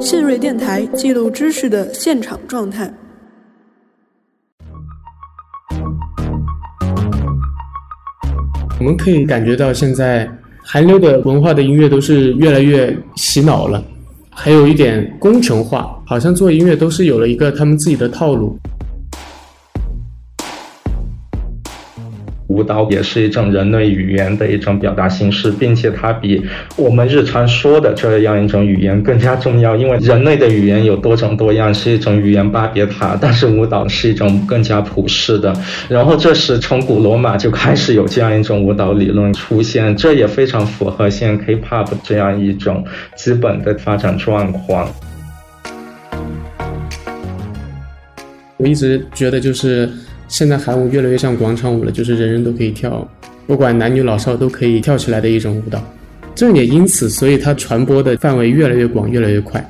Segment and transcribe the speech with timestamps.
[0.00, 2.92] 信瑞电台记录知识的现场状态。
[8.78, 10.30] 我们可以感觉到，现在
[10.62, 13.82] 韩流的文化的音乐都是越来越洗脑了，
[14.30, 18.56] 还有一点工程化，好像做音乐都是有了一个他们自己的套路。
[22.48, 26.42] 舞蹈也是一种人类语言的一种表达形式，并且它比
[26.76, 29.76] 我们日常说的这样一种语言更加重要。
[29.76, 35.54] 因为人类的语言有多种多样，是一种语言巴别塔，但是舞蹈是一种更加普世的。
[35.90, 42.82] 然后这是从古罗马就开始有这样一种舞蹈理论出现，这也非常符合现在 K-pop 这样一种
[43.14, 44.90] 基本的发展状况。
[48.56, 49.86] 我一直觉得就是。
[50.28, 53.06] 现在韩舞越来越像广场舞了，就是人人都可以跳，
[53.46, 55.82] 不管男女老少都可以跳起来的一种舞蹈。
[56.34, 59.66] 这也因此，所以它传播的范围越来越广，越来越快。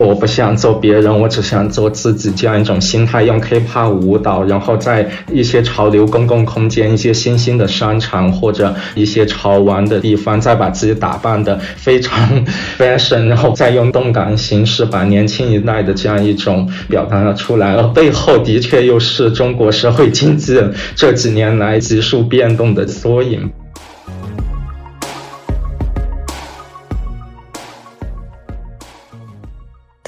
[0.00, 2.30] 我不想做别人，我只想做自己。
[2.30, 12.46] 这样一种心态，用 K-pop 舞蹈，然后在一些潮流公共空间、一些新兴的商场或者一些潮玩的地方，再把自己打扮的非常
[12.78, 17.74] fashion，然后再用动感形式把年轻一代的这样一种表达了出来。
[17.74, 20.58] 而背后的确又是中国社会经济
[20.96, 23.50] 这几年来急速变动的缩影。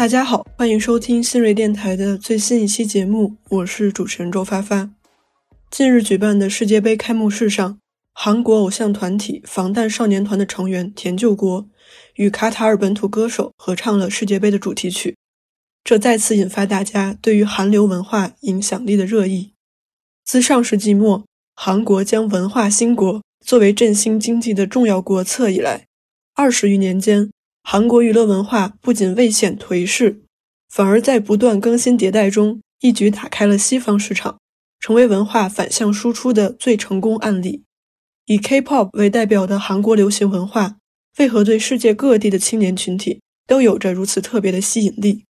[0.02, 4.90] 大家好，欢迎收听新锐电台的最新一期节目，我是主持人周发发。
[5.70, 7.78] 近日举办的世界杯开幕式上，
[8.12, 11.68] 韩国偶像团体防弹少年团的成员田救国
[12.16, 15.16] 与卡塔尔本土歌手合唱了世界杯的主题曲，
[15.84, 19.52] 这再次引发大家对于韩流文化影响力的热议。
[20.24, 25.86] 自上世纪末，韩国将文化兴国作为振兴经济的重要国策以来，
[26.34, 27.30] 二十余年间。
[27.62, 30.22] 韩国娱乐文化不仅未显颓势，
[30.68, 34.38] 反而在不断更新迭代中，一举打开了西方市场，
[34.80, 37.62] 成为文化反向输出的最成功案例。
[38.26, 40.76] 以 K-pop 为代表的韩国流行文化，
[41.18, 45.24] 为何对世界各地的青年群体都有着如此特别的吸引力？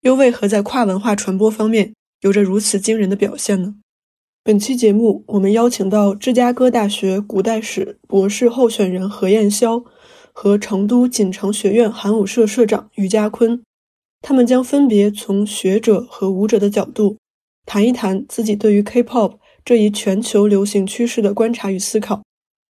[0.00, 3.76] 又为何在跨文化传播方面有着如此惊人的表现呢？
[4.42, 9.84] 本期节目，我们邀请到芝加哥大学古代史博士候选人何彦霄。
[10.34, 13.62] 和成都锦城学院韩舞社社长于家坤，
[14.20, 17.16] 他们将分别从学者和舞者的角度
[17.64, 22.22] 谈一谈自己对于 K-pop 这一全球流行趋势的观察与思考。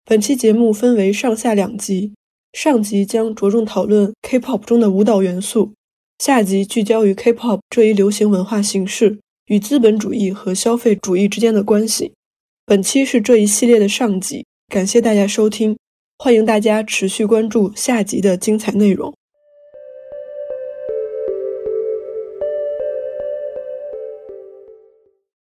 [0.07, 2.15] 本期节目分为上下两集，
[2.53, 5.75] 上集将着重讨论 K-pop 中的舞蹈元素，
[6.19, 12.13] 下集聚焦于 K-pop 这一流行文化形式与资本主义和消费主义之间的关系。
[12.65, 15.77] 本期是这一系列的上集，感谢大家收听。
[16.21, 19.15] 欢迎大家持续关注下集的精彩内容。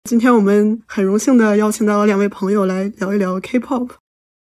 [0.03, 3.89] 今天我们很荣幸的邀请到了两位朋友来聊一聊 K-pop。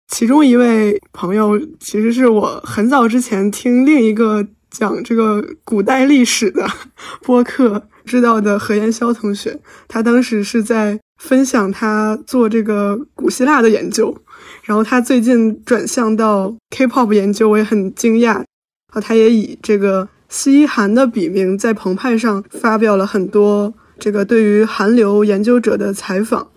[0.08, 6.68] 其中一位朋友其实是我很早之前听另一个讲这个古代历史的
[7.24, 9.58] 播客知道的何彦霄同学，
[9.88, 14.14] 他当时是在分享他做这个古希腊的研究。
[14.62, 18.42] 然后他最近转向到 K-pop 研究，我也很惊讶。
[18.92, 26.48] 啊，他也以这个西韩的笔名在澎湃上发表了很多这个对于韩流研究者的采访。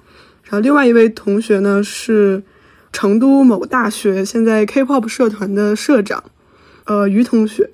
[0.43, 2.43] 然后另外一位同学呢是
[2.91, 6.23] 成都某大学现在 K-pop 社团的社长，
[6.85, 7.69] 呃，于同学。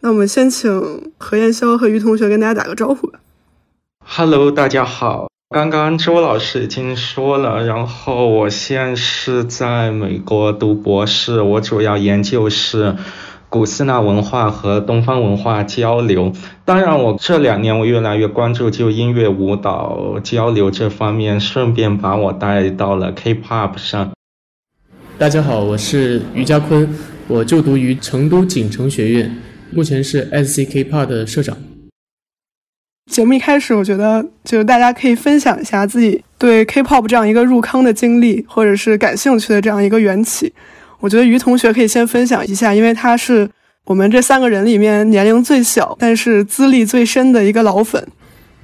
[0.00, 3.18] 那我们先请何彦潇和于同学跟大家打个招呼吧。
[4.04, 5.28] Hello，大家好。
[5.50, 12.96] 刚刚周老师已经说了，然后我现在是在美国读博士，我主要研究是
[13.48, 16.34] 古希腊文化和东方文化交流。
[16.66, 24.12] 当然，我这两年我越来越关注就音乐舞蹈交流这方面，顺便把我带到了 K-pop 上。
[25.16, 26.86] 大家好，我是于家坤，
[27.26, 29.34] 我就读于成都锦城学院，
[29.72, 31.56] 目前是 SC K-pop 的社长。
[33.08, 40.52] 节目一开始，我觉得就是大家可以分享一下自己对 K-pop 这样一个入坑的经历，或者是感兴趣的这样一个缘起。
[41.00, 43.48] 我觉得于同学可以先分享一下，因为他是
[43.86, 48.06] 我们这三个人里面年龄最小，但是资历最深的一个老粉。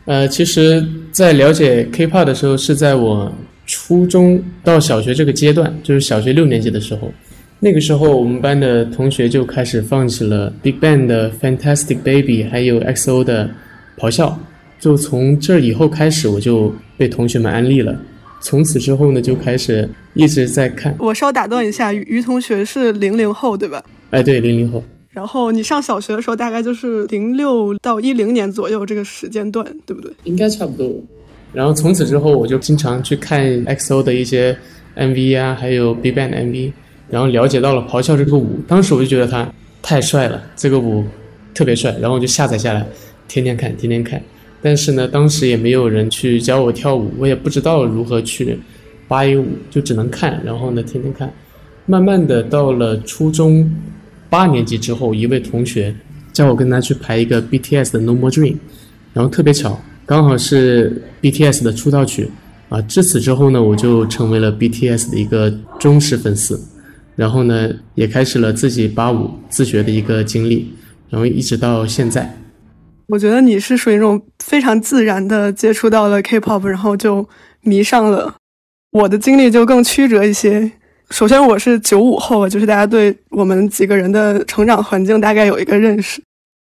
[0.05, 3.33] 呃，其实，在了解 K-pop 的时候，是在我
[3.67, 7.11] 初中到小学这个阶段，就是小学六年级的时候。
[7.61, 13.49] 那个时候，我们班的同学就开始放起了 BigBang 的 Fantastic Baby，还有 XO 的。
[13.99, 14.39] 咆哮，
[14.79, 17.97] 就从这以后开始，我就被同学们安利了。
[18.41, 20.95] 从此之后呢，就开始一直在看。
[20.99, 23.83] 我稍打断一下，于同学是零零后对吧？
[24.11, 24.83] 哎，对，零零后。
[25.11, 30.13] 然后你上小学的时候，大概就是零六到一零年左右这个时间段，对不对？
[30.25, 30.93] 应该差不多。
[31.53, 34.55] 然后从此之后，我就经常去看 XO 的一些
[34.97, 36.73] MV 啊，还有 BigBang 的 MV，
[37.09, 38.59] 然后了解到了咆哮这个舞。
[38.67, 39.49] 当时我就觉得他
[39.81, 41.05] 太帅了，这个舞
[41.55, 42.85] 特别帅，然后我就下载下来，
[43.29, 44.23] 天天看，天天看。
[44.63, 48.59] 但是呢，当时也没有人去教我跳舞，我也不知道如何去
[49.07, 50.41] 扒一舞，就只能看。
[50.45, 51.31] 然后呢，天天看。
[51.87, 53.71] 慢慢的到了初中
[54.31, 55.95] 八年级之后，一位同学
[56.33, 58.57] 叫我跟他去排一个 BTS 的 No More Dream，
[59.13, 59.79] 然后特别巧。
[60.07, 62.31] 刚好是 BTS 的出道曲
[62.69, 62.81] 啊！
[62.83, 66.61] 至此之后呢，我就成为了 BTS 的一个忠实粉丝，
[67.17, 70.73] 然后呢，也开始了自己八舞自学的一个经历，
[71.09, 72.35] 然后一直到现在。
[73.09, 77.29] 我觉得你是属于那种非常自然的接触到了 K-pop，然后就
[77.61, 78.35] 迷上了。
[78.93, 80.71] 我的经历就更曲折一些。
[81.11, 86.23] 首先，我是九五后，就是大家对我们几个人的成长环境大概有一个认识。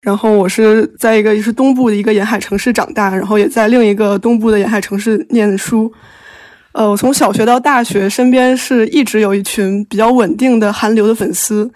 [0.00, 5.92] 然后我是在一个就是东部的一个沿海城市长大，然后也在另一个东部的沿海城市念书。
[6.72, 11.70] 呃，我从小学到大学，身边是一直有一群比较稳定的韩流的粉丝，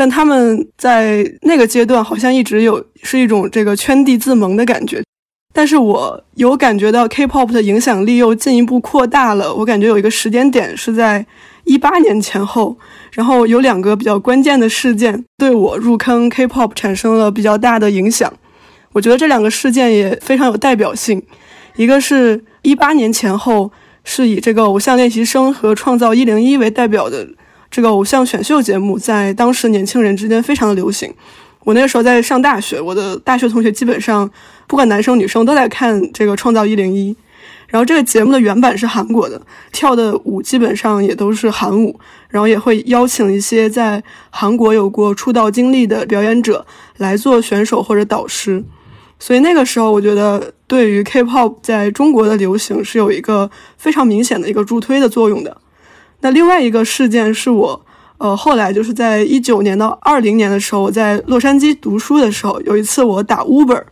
[0.00, 5.02] 但他们在那个阶段好像一直有是一种这个圈地自萌的感觉。
[5.52, 9.54] 但是我有感觉到 K-pop 的影响力又进一步扩大了。
[9.54, 11.26] 我感觉有一个时间点是在
[11.64, 12.78] 一八年前后。
[13.12, 18.32] 然后有两个比较关键的事件对我入坑 K-pop 产生了比较大的影响，
[18.92, 21.22] 我觉得这两个事件也非常有代表性。
[21.76, 23.70] 一个是一八年前后，
[24.02, 27.28] 是以这个《偶像练习生》和《创造一零一》为代表的
[27.70, 31.12] 这个偶像选秀节目，在当时年轻人之间非常的流行。
[31.64, 34.30] 我那个时候在上大学，我的大学同学基本上
[34.66, 37.12] 不管男生女生都在看这个《创造一零一》。
[37.68, 39.40] 然后这个节目的原版是韩国的，
[39.70, 48.64] 跳的舞基本上也都是韩舞，然后也会邀请一些在韩国有过出道经历的表演者来做选手或者导师，
[49.20, 55.56] 所以那个时候我觉得对于 K-pop 在中国的流行是有一个非常明显的一个助推的作用的。
[56.20, 57.80] 那另外一个事件是我，
[58.18, 63.82] 呃，后来就是在一九年到二零年的时候，我在洛杉矶读书的时候，有一次我打 Uber，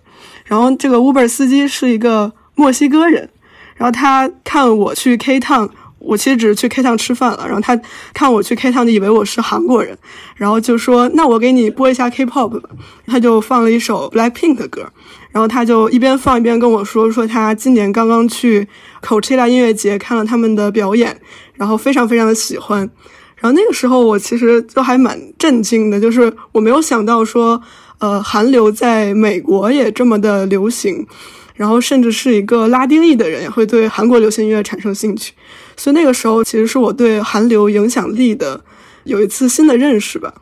[0.44, 3.28] 然后这个 Uber 司机是一个墨西哥人。
[3.76, 7.44] 然后他看我去 K Town，我其实只是去 K Town 吃饭了。
[7.46, 7.80] 然后他
[8.14, 9.96] 看我去 K Town，就以为我是韩国人，
[10.36, 12.68] 然后就说：“那我给你播一下 K-pop 吧。”
[13.06, 14.86] 他就放了一首 Blackpink 的歌，
[15.30, 18.66] 然后他就一边放一边跟我说：“说他今年刚刚去
[19.02, 21.20] Coachella 音乐节看了他们的表演，
[21.54, 22.88] 然后非常非常的喜欢。”
[23.36, 27.60] 然后那个时候我其实就还蛮震惊的，就是我没有想到说，
[27.98, 31.06] 呃，韩流在美国也这么的流行。
[31.54, 35.32] 然后，甚至是一个拉丁裔的人也会对韩国流行音乐产生兴趣，
[35.78, 38.60] 所以那个时候其实是我对韩流影响力的
[39.04, 40.34] 有一次新的认识吧。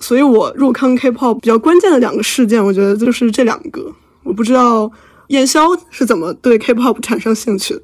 [0.00, 3.92] 所以我入坑 K-pop 比较关键的两个事件，我觉得就是这两个。
[4.24, 4.90] 我不知道
[5.28, 7.82] 燕霄是怎么对 K-pop 产生兴趣的。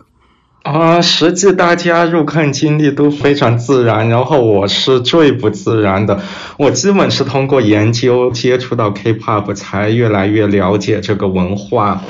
[0.64, 6.20] 啊，实际大家入坑经历都非常自然，然后我是最不自然的。
[6.58, 12.02] 我基本是通过研究接触到 K-pop，才越来越了解这个文化。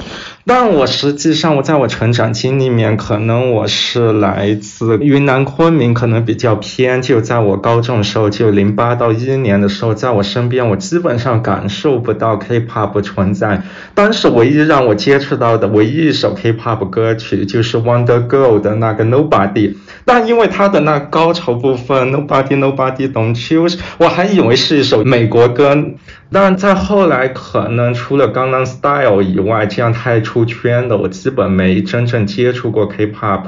[0.49, 7.03] 但我实际上，我在我成长经历里面，可能我是来自云南昆明，可能比较偏。
[7.03, 13.61] 就在我高中的时候，就零八到一年的时候，在我身边，我基本上感受不到 K-pop 存在。
[13.93, 19.75] 当时唯一让我接触到的唯一一首 K-pop 歌曲，就是 Wonder Girl 的那个 Nobody。
[20.07, 25.76] 但因为它的那高潮部分 Nobody Nobody Don't Choose，我还以为是一首美国歌。
[26.30, 33.44] 但在后来，可能除了刚刚 Style 以外，这样太出圈的，我基本没真正接触过 K-pop。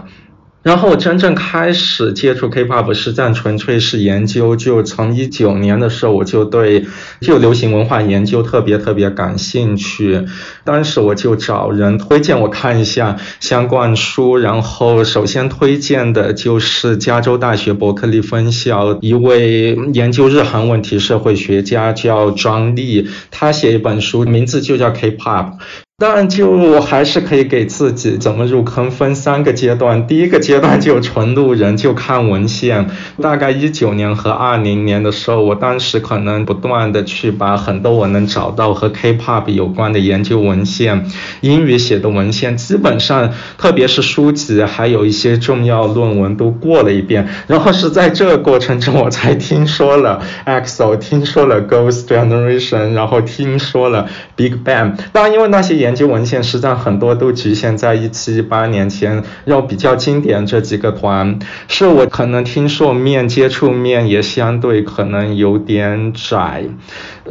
[0.63, 4.57] 然后我真正开始接触 K-pop 实战，纯粹是研究。
[4.57, 6.85] 就从一九年的时候，我就对
[7.23, 10.27] 就流行文化研究特别特别感兴趣。
[10.65, 14.37] 当时我就找人推荐我看一下相关书。
[14.37, 25.55] 然后首先推荐的就是加州大学伯克利分校一位研究日韩问题社会学家叫庄丽，他写一本书，名字就叫 K-pop。
[26.01, 30.07] 当然，就我还是可以给自己怎么入坑分三个阶段。
[30.07, 32.89] 第一个阶段就纯路人，就看文献。
[33.21, 41.05] 大概一九年和二零年的时候，我当时可能不断的去把很多我能找到和 K-pop 有关的研究文献，
[41.43, 47.29] 英语写的文献，基本上特别是书籍，还有一些重要论文都过了一遍。
[47.47, 54.95] 然后是在这个过程中，我才听说了 EXO，听说了 Ghost Generation，然后听说了 Big Bang。
[55.13, 66.63] 当然，因为那些研研究文献实际上很多都局限在一七一八年前，要比较经典这几个团，是我可能听说面接触面也相对可能有点窄。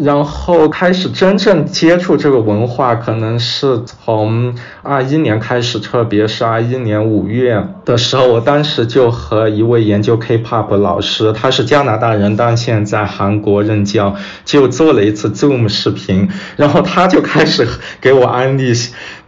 [0.02, 14.16] 然后开始真正接触这个文化，可能是从二一年开始，特别是二一年五月的时候，我当时就和一位研究 K-pop 老师，他是加拿大人，但现在韩国任教，
[14.46, 17.68] 就做了一次 Zoom 视频，然后他就开始
[18.00, 18.74] 给我安利。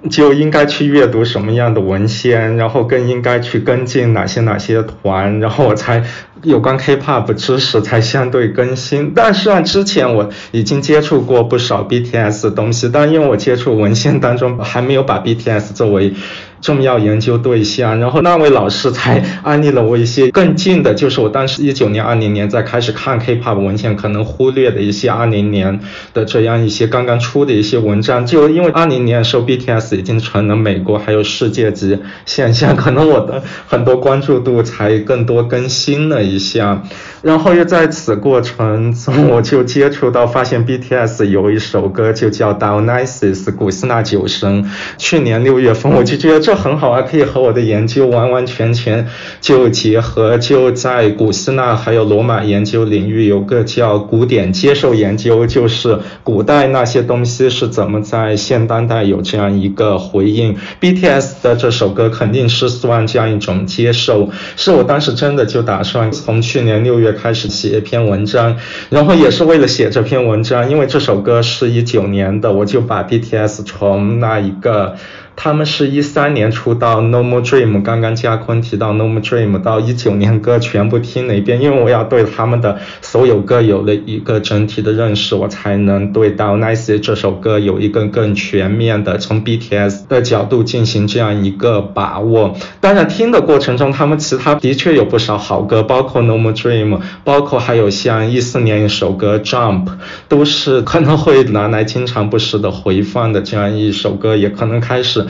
[0.10, 6.04] 就应该去阅读什么样的文献，然后更应该去跟进哪些哪些团，然后我才
[6.44, 9.14] 有关 K-pop 知识才相对更新。
[9.16, 16.14] 但是啊，之前我已经接触过不少 BTS 的东西，但因为我接触文献当中还没有把 BTS 作为。
[16.62, 25.80] 重要研究对象，然后那位老师才安利了我一些更近的，就是我当时一九年、二零年在开始看 K-pop 文献，可能忽略的一些二零年
[26.14, 28.26] 的这样一些刚刚出的一些文章。
[28.26, 36.84] 就因为二零年的时候，BTS 已经成了美国还有世界级现象，可能我的很多关注度才更多更新了一下。
[37.22, 44.70] 然后又在此过程中，我就接触到发现 BTS 有一首歌就叫 Dionysus 古希腊酒神。
[44.98, 49.08] 去年六月份，我就觉得这很好啊，可以和我的研究完完全全
[49.40, 50.38] 就结合。
[50.40, 60.58] 就在古希腊还有罗马研究领域，有个叫古典接受研究，就是古代那些东西是怎么在现当代有这样一个回应。
[60.82, 67.12] BTS 的这首歌肯定是算这样一种接受，是我当时真的就打算从去年六月。
[67.22, 68.58] 开始写一篇文章，
[68.90, 74.96] 然后也是为了写这篇文章，因为这首歌是一九年的，我就把 BTS 从那一个。
[75.36, 92.56] 他们是一三年出道，No More Dream，刚刚嘉坤提到 No More Dream，到一九年歌全部听了一遍，因为我要对他们的所有歌有了一个整体的认识，我才能对到 Nice 这首歌有一个更全面的从 BTS 的角度进行这样一个把握。
[92.80, 99.88] 当然听的过程中，他们其他的确有不少好歌，包括 No More Dream，包括还有像一四年一首歌 Jump，
[100.28, 105.21] 都是可能会拿来经常不时的回放的这样一首歌，也可能开始。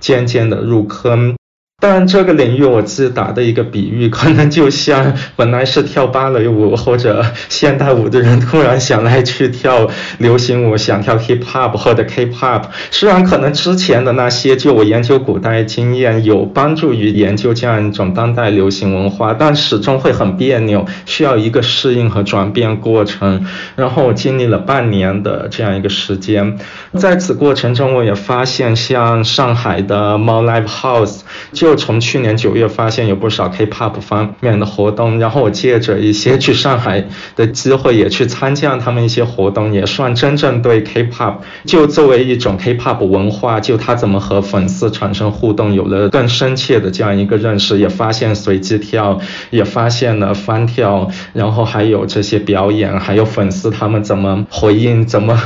[0.00, 1.37] 渐渐的入坑。
[1.80, 12.64] 但这个领域，我自己打的一个比喻，可能就像本来是跳芭蕾舞或者现代舞的人，突然想来去跳流行舞，想跳 hip hop 或者 K-pop。
[12.90, 23.46] 虽然可能之前的那些，就我研究古代经验有帮助于研究这样一种当代流行文化，但始终会很别扭，需要一个适应和转变过程。
[23.76, 26.58] 然后我经历了半年的这样一个时间，
[26.96, 31.20] 在此过程中，我也发现像上海的猫 Live House
[31.52, 31.67] 就。
[31.68, 37.04] 就从去年九月发现有不少 K-pop 方面的活动，然后我借着一些去上海
[37.36, 41.34] 的机会，也去参加他们一些活动，也算真正对 K-pop
[41.66, 47.78] 就作为一种 K-pop 文化，就他怎么和粉丝产生互动，有了更深切的这样一个认识。
[47.78, 49.20] 也发现随机跳，
[49.50, 55.38] 也发现了翻跳，然后还有这些表演，还有粉丝他们怎么回应，怎么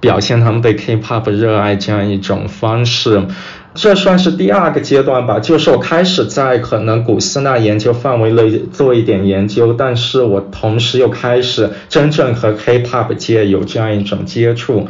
[0.00, 3.22] 表现他们对 K-pop 热爱这样一种方式。
[3.74, 14.88] 这算是第二个阶段吧，就是我开始在可能古希腊研究范围内做一点研究，但是我同时又开始真正和 Hip Hop 界有这样一种接触。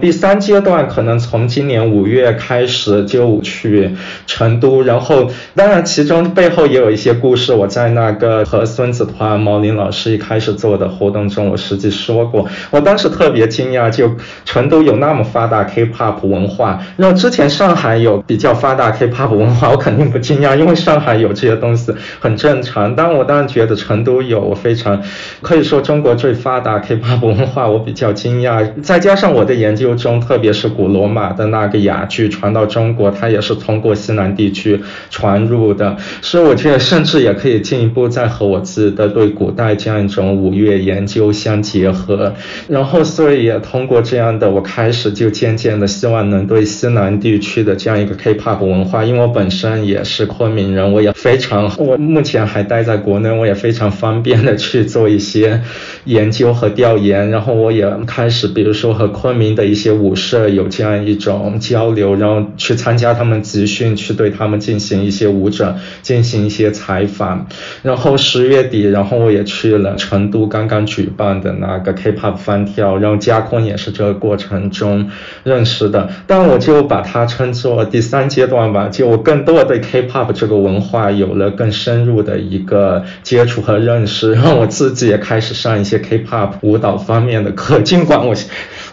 [0.00, 3.90] 第三阶段可能从今年五月开始就去
[4.26, 7.52] 成都，然后当然其中背后也有一些故事。
[7.52, 14.10] 我在那个和孙子团毛林老师一开始做的活动中，我实际说过，我当时特别惊讶，就
[14.46, 22.96] 成都有那么发达 K-pop 文化，那之前上海有比较发达 K-pop 文化，我肯定不惊讶，因为上海有这些东西很正常。
[22.96, 25.02] 但我当然觉得成都有，我非常
[25.42, 28.66] 可以说中国最发达 K-pop 文化，我比较惊讶。
[28.80, 29.89] 再加上我的研究。
[29.94, 34.80] 中，特别是古罗马的那个哑剧传到中国，它也是通过西南地区
[35.10, 42.34] 传入的，所以我觉得甚至也可以进一步再和我自己的对古代这样一种五乐研究相结合，
[42.68, 55.60] 然后所以也通过这样的，我开始就渐渐的希望能对西南地区的这样一个 K-pop 文化，因为我本身也是昆明人，我也非常，我目前还待在国内，我也非常方便的去做一些
[56.04, 67.46] 研究和调研，然后我也开始，比如说和昆明的一一些舞社有这样一种交流，然后去参加他们集训，去对他们进行一些舞者进行一些采访。
[67.82, 75.08] 然后十月底，然后我也去了成都刚刚举办的那个 K-pop 翻跳，然后加坤也是这个过程中
[75.44, 76.10] 认识的。
[76.26, 88.34] 但我就把它称作第三阶段吧，就我更多的对 K-pop 这个文化有了更深入的一个接触和认识，然后我自己也开始上一些 K-pop 舞蹈方面的课，尽管我。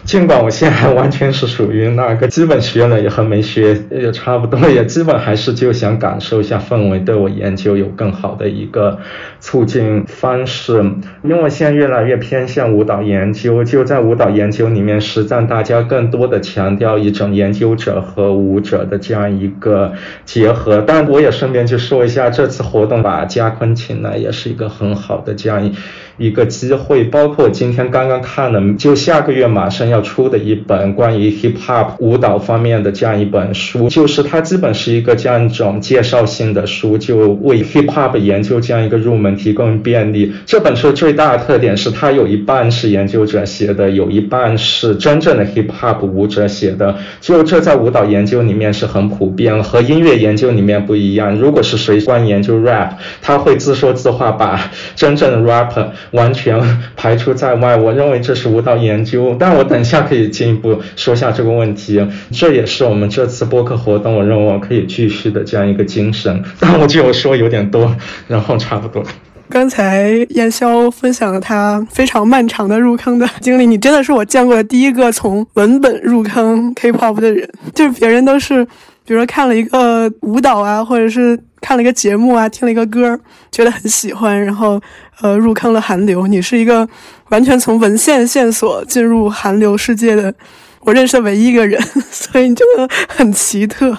[0.08, 8.98] 尽管我现在完全是属于那个基本学了也和没学也差不多，也基本还是就想感受一下氛围，对我研究有更好的一个
[9.38, 10.78] 促进方式。
[11.22, 19.92] 因为我现在越来越偏向舞蹈研究，就在舞蹈研究里面，实战大家更多的强调一种研究者和舞者的这样一个
[20.24, 20.82] 结合。
[20.86, 25.74] 但我也顺便就说一下，这次活动把嘉坤请来，也是一个很好的这样一
[26.18, 26.30] 一。
[26.38, 40.32] 个机会，包括今天刚刚看了，就下个月马上要出的一本关于 hip hop 舞蹈方面的这样一本书，就是它基本是一个这样一种介绍性的书，就为 hip hop 研究这样一个入门提供便利。
[40.46, 46.94] 这本书最大的特点是它有一半是研究者写的，有一半是真正的 hip hop 舞者写的。
[47.20, 51.34] 就这在舞蹈研究里面是很普遍，和音乐研究里面不一样。
[51.34, 55.86] 如果是谁关研究 rap，他会自说自话，把真正的 rapper。
[56.12, 56.60] 完全
[56.96, 62.06] 排除在外，我认为这是舞蹈研究，但我等一下可以进一步说下这个问题。
[62.30, 66.42] 这也是我们这次播客活动，我认为我可以继续的这样一个精神。
[66.58, 67.94] 但我就说有点多，
[68.26, 69.02] 然后差不多。
[69.48, 78.66] 刚才燕霄分享了他非常漫长的入坑的经历，你真的是我见过的第一个从文本入坑 K-pop 的人，就是别人都是。
[79.08, 83.18] 比如说看了一个舞蹈啊，或者是看了一个节目啊，听了一个歌，
[83.50, 84.78] 觉得很喜欢，然后
[85.22, 86.26] 呃入坑了韩流。
[86.26, 86.86] 你是一个
[87.30, 90.34] 完全从文献线索进入韩流世界的
[90.80, 91.80] 我认识的唯一一个人，
[92.12, 93.96] 所以你真的很奇特。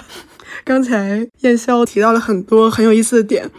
[0.62, 3.50] 刚才燕霄提到了很多很有意思的点，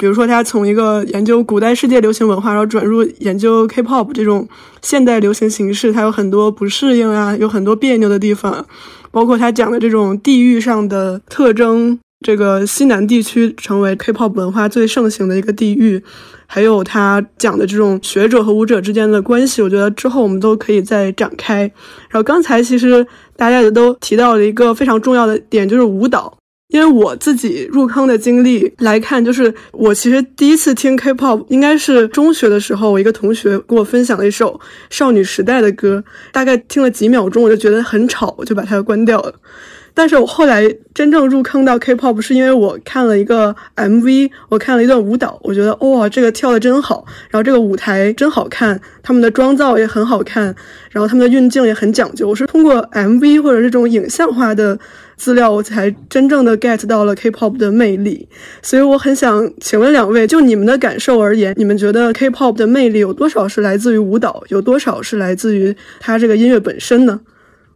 [0.00, 4.48] 比如说他从一个研究古代世界流行文化，然后转入研究 K-pop 这种
[4.80, 8.64] 现代流行形式，他有很多不适应啊，有很多别扭的地方。
[9.10, 16.02] 包括他讲的这种地域上的特征，这个西南地区成为 K-pop 文化最盛行的一个地域，
[16.46, 21.70] 还有他讲的这种学者和舞者之间的关系，我觉得之后我们都可以再展开。
[22.08, 26.38] 然后刚才其实大家也都提到了一个非常重要的点，就是舞蹈。
[26.70, 34.58] 因为我自己入坑的经历来看，就是我其实第一次听 K-pop 应该是中学的时候，我一个同学跟我分享了一首
[34.88, 39.34] 少女时代的歌，大概听了几秒钟，我就觉得很吵，我就把它关掉了。
[39.92, 50.54] 但是我后来真正入坑到 K-pop 是因为我看了一个 MV，我看了一段舞蹈，我觉得哇，这个跳的真好，然后这个舞台真好看，他们的妆造也很好看，
[50.90, 52.28] 然后他们的运镜也很讲究。
[52.28, 54.78] 我是通过 MV 或者这种影像化的。
[55.20, 58.26] 资料我才真正的 get 到了 K-pop 的魅力，
[58.62, 67.20] 所以我很想请问两位，就你们的感受而言，你们觉得 K-pop 的魅力有多少是来自于舞蹈，有多少是来自于它这个音乐本身呢？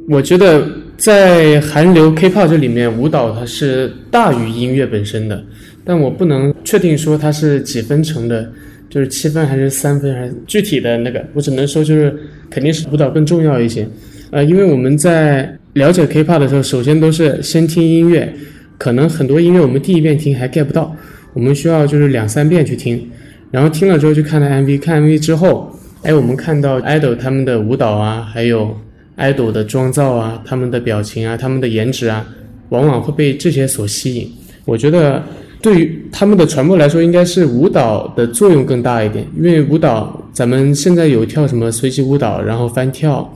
[0.08, 5.44] 我觉得在韩流 K-pop 这里面，舞蹈它是大于音乐本身的，
[5.84, 8.50] 但我不能确定说它是几分成的，
[8.88, 12.16] 就是七分还是三分还是具体的那个，我只能说就是
[12.48, 13.86] 肯定是舞蹈更重要一些，
[14.30, 15.54] 呃，因为我们在。
[15.74, 18.32] 了解 K-pop 的时候，首先都是先听音乐，
[18.78, 20.94] 可能很多音乐我们第一遍听还 get 不到，
[21.32, 23.10] 我们需要就是两三遍去听，
[23.50, 28.72] 然后听了之后去看了 MV，看 MV 之后，哎，我们看到 idol 他们的舞蹈啊，还有
[29.16, 32.24] idol 的妆造啊，他们的表情啊，他们的颜值啊，
[32.68, 34.30] 往往会被这些所吸引。
[34.64, 35.20] 我觉得
[35.60, 43.28] 对于他们的传播来说，应该是舞蹈的作用更大一点，因为舞蹈咱们现在有跳什么随机舞蹈，然后翻跳。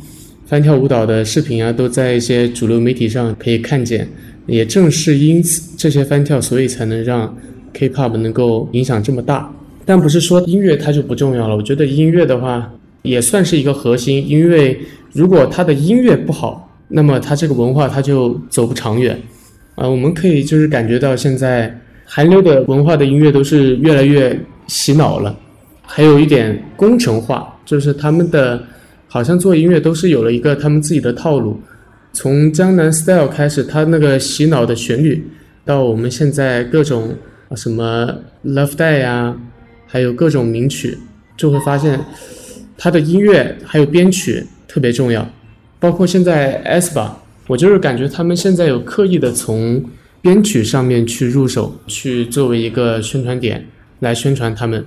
[0.48, 4.08] 翻跳舞蹈的视频啊，都在一些主流媒体上可以看见。
[4.46, 7.36] 也正是因此，这些翻跳，所以才能让
[7.74, 9.52] K-pop 能够影响这么大。
[9.84, 11.54] 但不是说音乐它就不重要了。
[11.54, 14.26] 我觉得音乐的话，也算是一个核心。
[14.26, 14.80] 因为
[15.12, 19.20] 如果它的音乐不好，那么它这个文化它就走不长远。
[19.74, 24.34] 啊，我们可以就是感觉到现在韩流的文化的音乐都是越来越
[24.66, 25.38] 洗脑了，
[25.82, 28.58] 还有一点工程化，就是他们的。
[29.08, 31.58] 好像做音乐都是有了一个他们自己的套路，
[32.12, 35.26] 从江南 style 开始，他那个洗脑的旋律，
[35.64, 37.14] 到我们现在各种
[37.56, 39.34] 什么 love Day 呀，
[39.86, 40.98] 还有各种名曲，
[41.38, 41.98] 就会发现，
[42.76, 45.26] 他的音乐还有编曲特别重要，
[45.80, 49.82] 包括现在 s 吧，我就是感觉他们现在有刻意的从
[50.20, 53.66] 编曲上面去入手，去作为一个宣传点
[54.00, 54.84] 来宣传他们。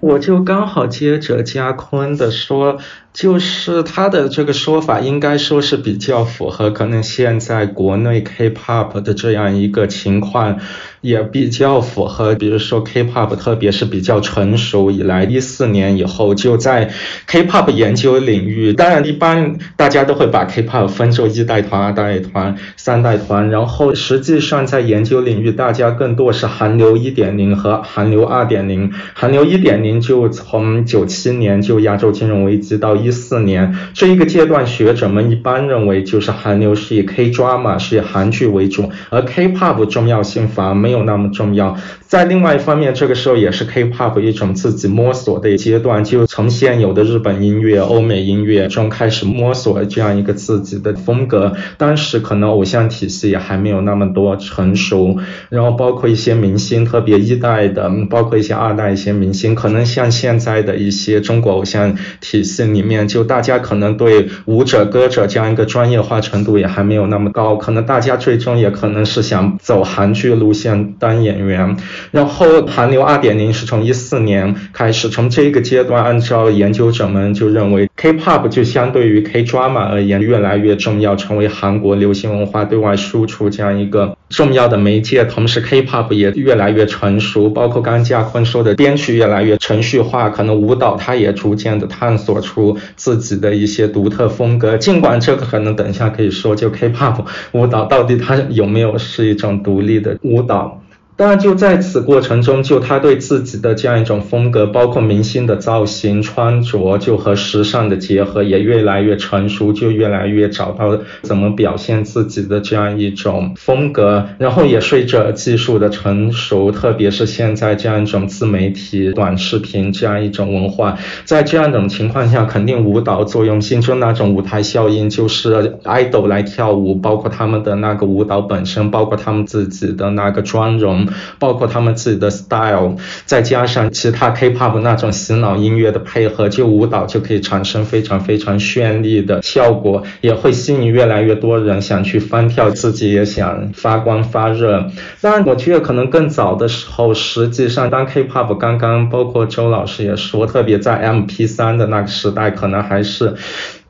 [0.00, 2.78] 我就刚好接着加宽的说。
[3.18, 10.60] 就是他的这个说法，应该说是比较符合可能现在国内 K-pop 的这样一个情况，
[11.00, 16.92] 也比较符合，比如说 K-pop，特别是比较成熟以来，一四年以后就在
[17.26, 28.92] K-pop 研究领域，当然一般大家都会把 K-pop 分作一代团、二代团、三代团，然后实际上在研究领域，大家更多是韩流一点零和韩流二点零。
[29.12, 33.07] 韩流一点零就从九七年就亚洲金融危机到一。
[33.08, 41.76] 一四年这一个阶段，学者们一般认为就是韩流是以 K drama 是以韩剧为主，而 K-pop 重要性反而没有那么重要。
[42.08, 51.54] 在另外一方面，这个时候也是 K-pop 一种自己摸索的阶段，就从现有的日本音乐、欧美音乐中开始摸索这样一个自己的风格。
[51.76, 55.18] 当时可能偶像体系也还没有那么多成熟，
[55.50, 71.76] 然后包括一些明星，特别一代的，包括一些二代一些明星，可能像现在的一些中国偶像体系里面，就大家可能对舞者、歌者这样一个专业化程度也还没有那么高，可能大家最终也可能是想走韩剧路线当演员。
[72.10, 85.24] 然后韩流二点零是从一四年开始，从这个阶段，按照研究者们就认为，K-pop 就相对于 K-drama 而言越来越重要，成为韩国流行文化对外输出这样一个重要的媒介。
[85.24, 94.76] 同时，K-pop 也越来越成熟，包括刚刚嘉坤说的编曲越来越程序化，可能舞蹈它也逐渐的探索出自己的一些独特风格。
[94.76, 100.82] 尽管这个可能等一下可以说，就 K-pop 舞蹈到底它有没有是一种独立的舞蹈？
[101.18, 114.28] 当然，就在此过程中，就他对自己的这样一种风格，包括明星的造型、穿着，就和时尚的结合也越来越成熟，就越来越找到怎么表现自己的这样一种风格。
[114.38, 131.07] 然后也随着技术的成熟，特别是现在这样一种自媒体、短视频这样一种文化，在这样一种情况下，肯定舞蹈作用性就那种舞台效应，就是 idol 来跳舞，包括他们的那个舞蹈本身，包括他们自己的那个妆容。
[131.38, 144.90] 包括他们自己的 style，再加上其他 K-pop 那种洗脑音乐的配合，就舞蹈就可以产生非常非常绚丽的效果，也会吸引越来越多人想去翻跳，自己也想发光发热。
[145.20, 153.34] 当然，我觉得可能更早的时候，实际上当 K-pop 刚刚，包括周老师也说，特别在 MP3 的那个时代，可能还是。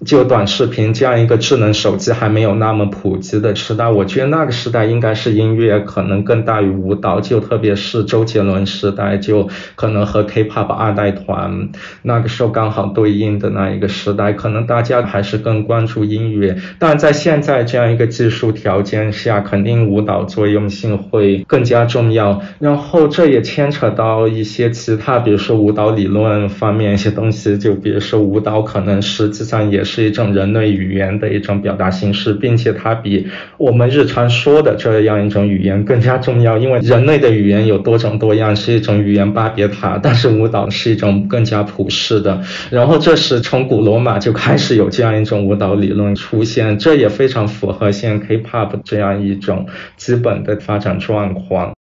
[0.04, 11.70] 就短视频这样一个智能手机还没有那么普及的时代，我觉得那个时代应该是音乐可能更大于舞蹈，就特别是周杰伦时代，就可能和 K-pop 二代团
[12.02, 16.56] 那个时候刚好对应的那一个时代，可能大家还是更关注音乐。
[16.78, 22.40] 但在现在这样一个技术条件下，肯定舞蹈作用性会更加重要。
[22.60, 29.87] 然后这也牵扯到一些其他，比如说舞蹈理论方面一些东西，就比如说舞蹈可能实际上也。
[29.88, 36.58] 是一种人类语言的一种表达形式，并且它比我们日常说的这样一种语言更加重要。
[36.58, 42.42] 因为人类的语言有多种多样，是一种语言巴别塔，但是舞蹈是一种更加普世的。
[42.70, 51.77] 然后这是从古罗马就开始有这样一种舞蹈理论出现，这也非常符合现 K-pop 这样一种基本的发展状况。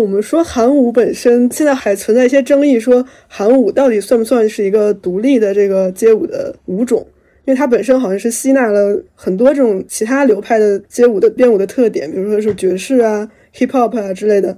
[0.00, 7.06] 我们说韩舞本身现在还存在一些争议，说韩舞到底算不算是一个独立的这个街舞的舞种？
[7.44, 14.56] 因为它本身好像是吸纳了很多这种其他流派的街舞的编舞的特点，比如说是爵士啊、hip hop 啊之类的。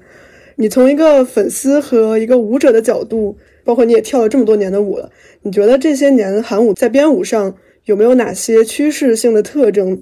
[0.57, 5.11] 你从一个粉丝和一个舞者的角度，包括你也跳了这么多年的舞了，
[5.43, 7.53] 你觉得这些年韩舞在编舞上
[7.87, 9.99] 有没有哪些趋势性的特征？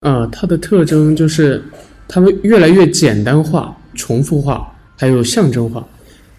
[0.00, 1.60] 啊，它的特征就是
[2.08, 3.76] 它们越来越简单化。
[3.94, 5.86] 重复化还有象征化，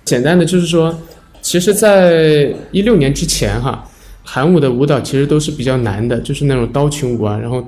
[0.05, 0.97] 简单的就是说，
[1.41, 3.87] 其实，在一六年之前哈，
[4.23, 7.65] 韩舞的舞蹈其实都是比较难的，就是那种刀群舞啊，然后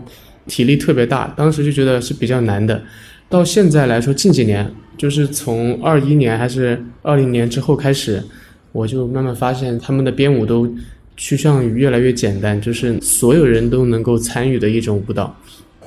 [0.48, 2.82] 体力特别大，当时就觉得是比较难的。
[3.28, 8.24] 到现在来说，近几年，就是从二一年还是二零年之后开始，
[8.72, 10.72] 我就慢慢发现他们的编舞都
[11.18, 15.36] 趋向于越来越简单，就是所有人都能够参与的一种舞蹈。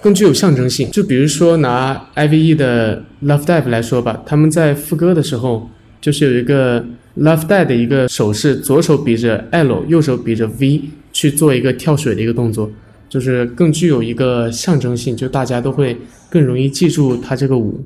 [0.01, 5.69] 更具有象征性，就比如说拿 I.V.E 的 Love Dive 来说吧，他们在副歌的时候，
[6.01, 6.81] 就是有一个
[7.19, 10.83] Love Dive 的一个手势，左手比着 L，右手比着 V，
[11.13, 12.71] 去做一个跳水的一个动作，
[13.09, 15.97] 就是更具有一个象征性，就大家都会
[16.31, 17.85] 更容易记住他这个舞。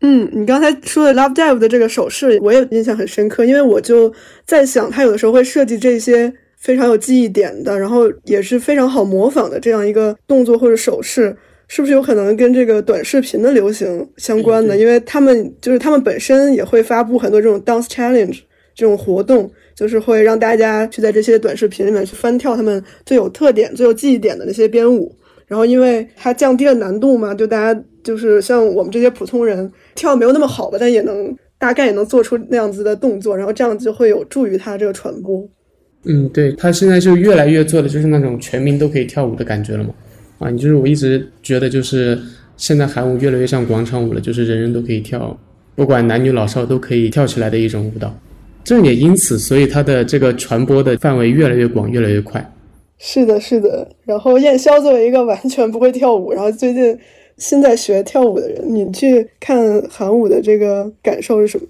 [0.00, 4.10] 嗯，你刚才说的 Love Dive 的这个手势，我也印象很深刻，因为我就
[4.46, 11.36] 在想，他有的时候会设计这些非常有记忆点的，然后也是非常好模仿的这样一个动作或者手势。
[11.72, 14.76] 是不是有可能跟这个短视频的流行相关的？
[14.76, 18.40] 因为他们就是他们本身也会发布很多这种 dance challenge
[18.74, 25.14] 这种活动，就是会让大家去在这些短视频里面去翻跳他们最有特点、最有记忆点的那些编舞。
[25.46, 35.48] 然后因为它降低了难度嘛，就大家就是像我们这些普通人跳没有那么好吧，但也能大概也能做出那样子的动作，然后这样就会有助于它这个传播。
[36.04, 39.94] 嗯，对，它现在就越来越做的就是那种全民都可以跳舞的感觉了嘛。
[40.40, 42.18] 啊，你就是我一直觉得，就是
[42.56, 45.38] 现在韩舞越来越像广场舞了，就是人人都可以跳，
[45.76, 48.12] 不管男女老少都可以跳起来的一种舞蹈。
[48.64, 52.42] 正也因此，所以它的这个传播的范围越来越广，越来越快。
[52.98, 53.86] 是的，是的。
[54.04, 56.98] 然后燕霄作为一个完全不会跳舞，然后最近
[57.36, 61.66] 新在学跳舞的人，你去看韩舞的这个感受是什么？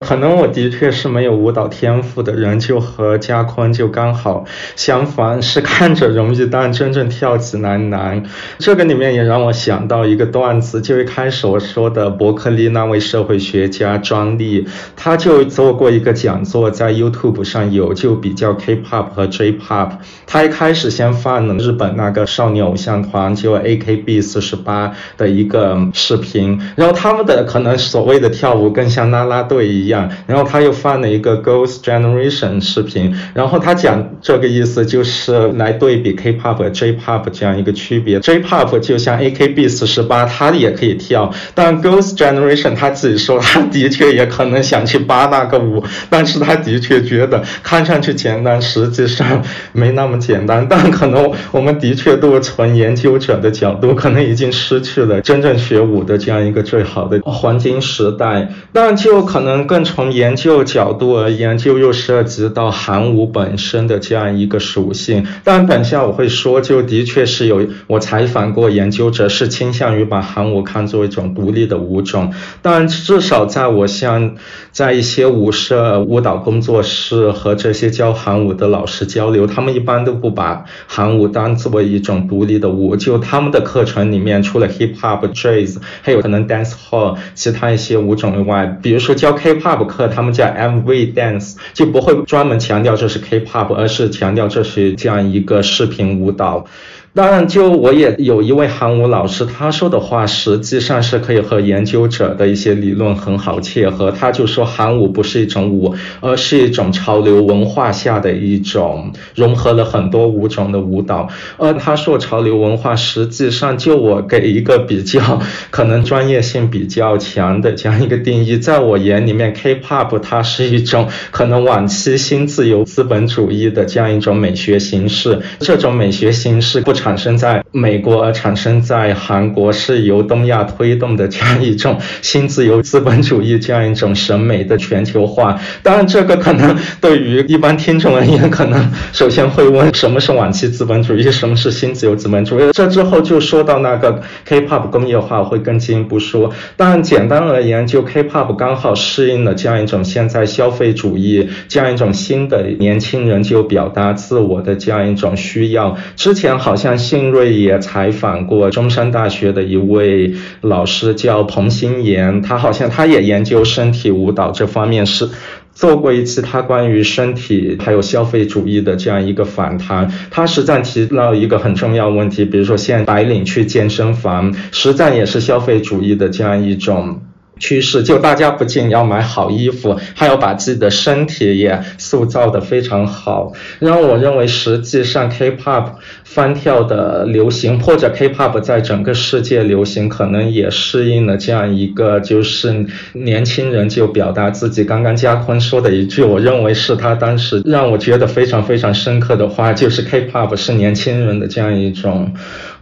[0.00, 8.24] 可能我的确是没有舞蹈天赋的人，就和嘉坤就刚好相反，是看着容易，但真正跳起来难。
[8.58, 19.90] 这个里面也让我想到一个段子，就一开始我说的伯克利那位社会学家庄丽，他就做过一个讲座，在 YouTube 上有，就比较 K-pop 和 J-pop。
[20.26, 29.89] 他一开始先放了日本那个少女偶像团就 AKB 四十八的一个视频，然后他们的可能所谓的跳舞更像啦啦队一。
[30.26, 38.20] 然后他又放了一个 Ghost Generation 视频，然后他讲这个意思就是来对比 K-pop 和 J-pop 这样一个区别。
[38.20, 50.66] J-pop 就像 AKB 四十八，他也可以跳，但 Ghost Generation 他自己说他的确也可能想去扒那个舞，但是他的确觉得看上去简单，实际上没那么简单。
[50.70, 59.79] 但可能我们的确都是从研究者的角度，可能已经失去了真正学舞的这样一个最好的黄金时代，但就可能更。
[59.84, 65.26] 从研究角度而言，就又涉及到韩舞本身的这样一个属性。
[65.42, 72.32] 但等下我会说，就的确是有我采访过研究者是倾向于把韩舞看作一种独立的舞种。
[72.60, 74.36] 但至少在我像
[74.70, 82.94] 在一些舞社、舞蹈工作室和这些教韩舞的老师交流，他们一般都不把韩舞当作为一种独立的舞。
[82.96, 89.69] 就他们的课程里面，除了 hip hop、jazz，还有可能 dance hall，其他一些舞种以外，比如说教 K-pop。
[89.70, 96.66] K-pop 课，他们叫 MV Dance，就不会专门强调这是 K-pop，而是强调这是这样一个视频舞蹈。
[97.12, 104.12] 当然，就我也有一位韩舞老师，他说的话实际上是可以和研究者的一些理论很好切合。
[104.12, 111.28] 他就说韩舞不是一种舞，而是一种潮流文化下的一种融合了很多舞种的舞蹈。
[111.56, 125.40] 而他说潮流文化，实际上就我给一个比较可能专业性比较强的这样一个定义，在我眼里面，K-pop 它是一种可能晚期新自由资本主义的这样一种美学形式。
[125.58, 126.94] 这种美学形式不。
[127.00, 135.58] 产生在美国而产生在韩国，是由东亚推动的这样一种新自由资本主义这样一种审美的全球化。
[135.82, 142.70] 当然，这个可能对于一般听众而言，可能首先会问什么是晚期资本主义，什么是新自由资本主义。
[142.72, 146.52] 这之后就说到那个 K-pop 工业化，会更进一步说。
[146.76, 155.96] 但简单而言，就 K-pop 刚好适应了这样一种现在消费主义这样一种新的年轻人就表达自我的这样一种需要。
[156.14, 156.89] 之前好像。
[156.98, 165.28] 信瑞也采访过中山大学的一位老师，叫彭新岩，他好像他也研究身体舞蹈这方面，是
[165.72, 170.10] 做过一次他关于身体还有消费主义的这样一个访谈。
[170.30, 177.22] 他实在提到一个很重要问题，比如说现在白领去健身房，实在也是消费主义的这样一种。
[177.60, 183.52] 趋势就大家不仅要买好衣服，还要把自己的身体也塑造的非常好。
[183.78, 185.92] 让我认为，实际上 K-pop
[186.24, 194.82] 翻跳的流行，或者 K-pop 在整个世界流行，可能也适应了这样一个，就是年轻人就表达自己。
[194.82, 202.32] 刚刚嘉坤说的一句，我认为是他当时让我觉得非常非常深刻的话，就是 K-pop 是年轻人的这样一种。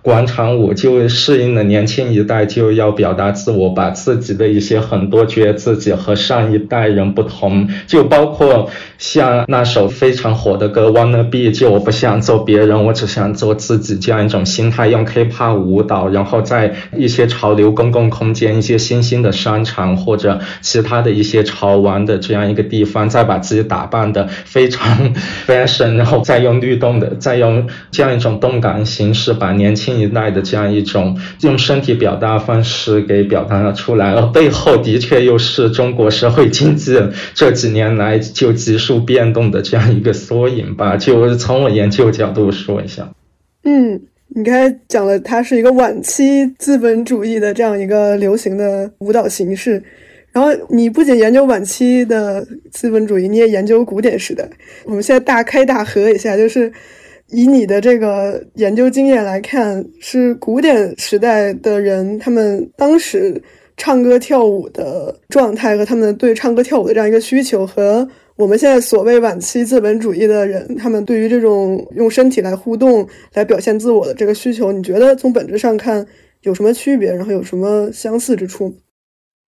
[0.02, 25.12] 广场舞就适应了年轻一代就要表达自我，把自己的一些很多觉得自己和上一代人不同，就包括像那首非常火的歌《Wanna Be》，就我不想做别人，我只想做自己这样一种心态，用 K-pop 舞蹈，然后在一些潮流公共空间、一些新兴的商场或者其他的一些潮玩的这样一个地方，再把自己打扮的非常
[25.46, 29.87] fashion，然后再用律动的，再用这样一种动感形式把年轻。
[29.88, 37.00] 新一代的这样一种用身体表达方式给表达了出来，而背后的确又是中国社会经济
[37.32, 40.98] 这几年来就急速变动的这样一个缩影吧。
[40.98, 43.08] 就从我研究角度说一下，
[43.64, 43.98] 嗯，
[44.28, 49.82] 你刚才讲了，它是一个晚期资本主义的这样一个流行的舞蹈形式。
[50.32, 54.46] 然后你不仅研究晚期的资本主义，你也研究古典时代。
[54.84, 56.70] 我们现在大开大合一下，就是。
[57.30, 63.40] 以你的这个研究经验来看，是古典时代的人，他们当时
[63.76, 76.06] 唱歌跳舞的状态和他们对唱歌跳舞的这样一个需求，和我们现在所谓晚期资本主义的人，他们对于这种用身体来互动、来表现自我的这个需求，你觉得从本质上看
[76.42, 77.12] 有什么区别？
[77.12, 78.74] 然后有什么相似之处？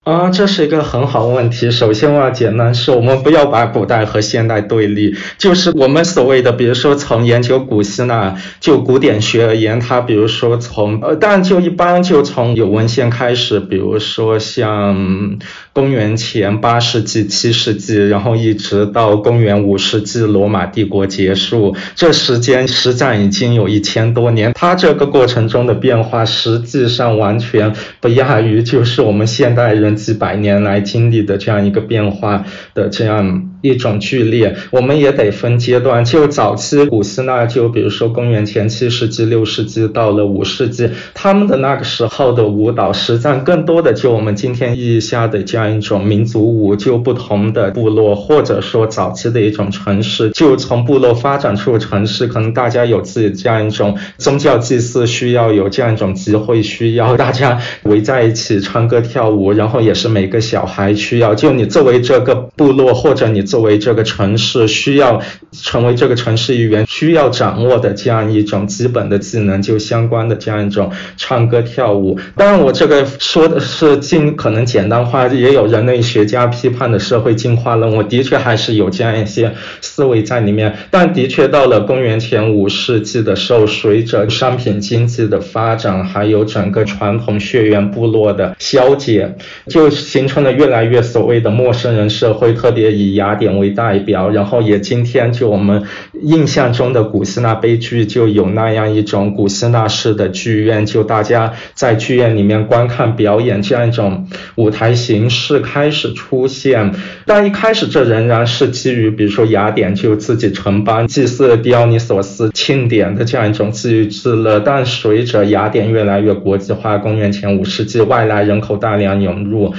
[0.03, 1.69] 啊，这是一个很好的问题。
[1.69, 5.15] 首先我要简单说，我们不要把古代和现代对立。
[5.37, 15.37] 就是我们所谓的，比如说从研究古希腊就古典学而言，它比如说从呃，但就一般就从有文献开始，比如说像
[15.73, 24.51] 公元前八世纪、七世纪，然后一直到公元五世纪罗马帝国结束，这时间实际上已经有一千多年。
[24.53, 29.91] 它这个过程中的变化，实际上完全不亚于就是我们现代人。
[30.01, 33.50] 几百年来经历的这样一个变化的这样。
[33.61, 36.03] 一种剧烈，我们也得分阶段。
[36.03, 63.50] 就早期古希腊，就比如说公元前七世纪、六世纪到了五世纪，他们的那个时候的舞蹈，实战更多的就我们今天意义下的这样一种民族舞，就不同的部落或者说早期的一种城市，就从部落发展出城市，可能大家有自己这样一种宗教祭祀需要，有这样一种集会需要，大家围在一起唱歌跳舞，然后也是每个小孩需要，就你作为这个部落或者你。
[63.51, 72.17] 作为这个城市需要成为这个城市语言需要掌握的这样一种基本的技能，就相关的这样一种唱歌跳舞。
[72.37, 77.93] 当然，我这个说的是尽可能简单化，也有人类学家批判的社会进化论。
[77.93, 80.73] 我的确还是有这样一些思维在里面。
[80.89, 89.35] 但的确到了公元前五世纪的时候，随着商品经济的发展，还有整个传统血缘部落的消解，
[89.67, 93.37] 就形成了越来越所谓的陌生人社会，特别以雅。
[93.41, 95.83] 点为代表，然后也今天就我们
[96.21, 106.93] 印象中的古希腊悲剧就有那样一种古希腊式的剧院，就大家在剧院里面观看表演这样一种舞台形式开始出现。
[107.25, 114.59] 但一开始这仍然是基于比如说雅典就自己承办祭祀狄奥尼索斯庆典的这样一种自娱自乐。
[114.59, 119.73] 但随着雅典越来越国际化，公元前五世纪外来人口大量涌入。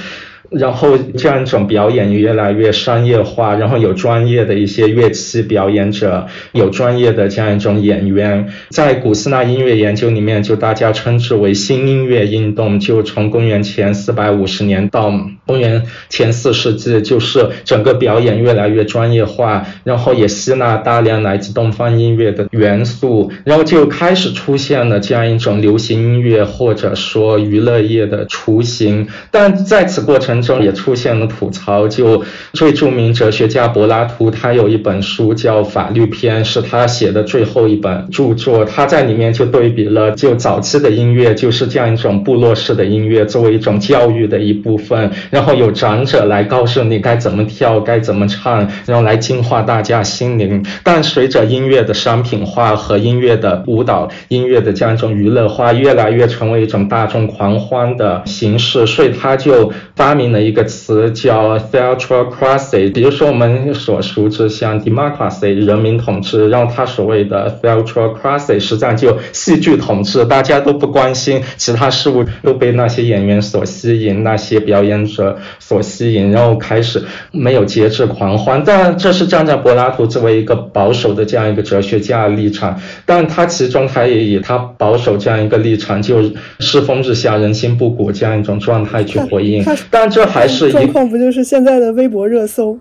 [0.53, 15.11] 然后这样一种表演越来越商业化，然后有专业的一些乐器表演者，有专业的这样一种演员，在古希腊音乐研究里面，就大家称之为新音乐运动，就从公元前四百五十年到
[15.47, 30.42] 公元前四世纪，就是整个表演越来越专业化，然后也吸纳大量来自东方音乐的元素，然后就开始出现了这样一种流行音乐或者说娱乐业的雏形，但在此过程。
[30.43, 38.65] 中也出现了吐槽，就最著名哲学家柏拉图，他有一本书叫《法律篇》，是他写的最后一本著作。
[38.65, 50.65] 他在里面就对比了，就早期的音乐就是这样一种部落式的音乐，作为一种教育的一部分，然后有长者来告诉你该怎么跳，该怎么唱，然后来净化大家心灵。
[50.83, 60.22] 但随着音乐的商品化和音乐的舞蹈、音乐的这样一种娱乐化，越来越成为一种大众狂欢的形式，所以他就发明。
[60.31, 78.63] 的一个词叫 theatrocracy，比如说我们所熟知像 democracy 人民统治，然后他所谓的 theatrocracy 实际上就戏剧统治，大家都不关心其他事物，都被那些演员所吸引，那些表演者所吸引，然后开始没有节制狂欢。
[78.65, 86.21] 但这是站在柏拉图作为一个保守的这样一个哲学家的立场，但他其中他也以他保守这样一个立场，就
[86.59, 90.23] 世风日下，人心不古这样一种状态去回应，但这。
[90.33, 92.75] 还是状况不就是现在的微博热搜？